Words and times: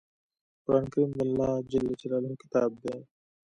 قرآن 0.63 0.85
کریم 0.91 1.11
د 1.17 1.19
الله 1.25 1.51
ج 1.69 1.71
کلام 2.01 2.71
دی 2.81 2.95